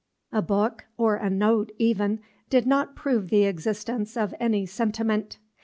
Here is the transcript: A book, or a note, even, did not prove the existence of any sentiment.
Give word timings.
A 0.31 0.41
book, 0.41 0.85
or 0.97 1.17
a 1.17 1.29
note, 1.29 1.71
even, 1.77 2.21
did 2.49 2.65
not 2.65 2.95
prove 2.95 3.29
the 3.29 3.43
existence 3.43 4.17
of 4.17 4.33
any 4.39 4.65
sentiment. 4.65 5.37